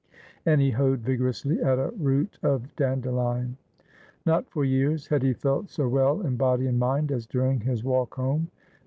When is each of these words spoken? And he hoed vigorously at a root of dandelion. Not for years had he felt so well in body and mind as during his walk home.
And 0.47 0.59
he 0.61 0.71
hoed 0.71 1.01
vigorously 1.01 1.61
at 1.61 1.77
a 1.77 1.91
root 1.95 2.39
of 2.41 2.75
dandelion. 2.75 3.57
Not 4.25 4.49
for 4.49 4.65
years 4.65 5.05
had 5.05 5.21
he 5.21 5.33
felt 5.33 5.69
so 5.69 5.87
well 5.87 6.21
in 6.21 6.37
body 6.37 6.65
and 6.65 6.79
mind 6.79 7.11
as 7.11 7.27
during 7.27 7.59
his 7.59 7.83
walk 7.83 8.15
home. 8.15 8.49